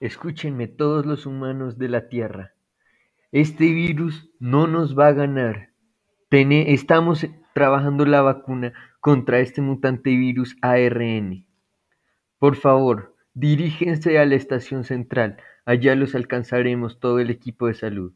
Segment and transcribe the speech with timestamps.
[0.00, 2.54] Escúchenme todos los humanos de la Tierra.
[3.32, 5.74] Este virus no nos va a ganar.
[6.30, 11.44] estamos trabajando la vacuna contra este mutante virus ARN.
[12.38, 15.36] Por favor, diríjense a la estación central.
[15.66, 18.14] Allá los alcanzaremos todo el equipo de salud.